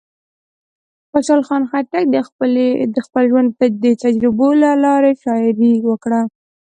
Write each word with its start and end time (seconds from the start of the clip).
خوشحال 1.11 1.41
خان 1.47 1.63
خټک 1.69 2.05
د 2.95 2.97
خپل 3.07 3.23
ژوند 3.31 3.49
د 3.83 3.85
تجربو 4.03 4.49
له 4.63 4.71
لارې 4.83 5.11
شاعري 5.23 5.73
وکړه. 5.89 6.21